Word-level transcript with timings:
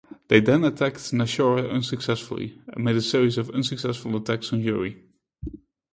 They 0.29 0.39
then 0.39 0.63
attacked 0.63 1.13
Naoshera 1.13 1.69
unsuccessfully, 1.69 2.59
and 2.69 2.83
made 2.83 2.95
a 2.95 3.03
series 3.03 3.37
of 3.37 3.51
unsuccessful 3.51 4.15
attacks 4.15 4.51
on 4.51 4.61
Uri. 4.61 4.97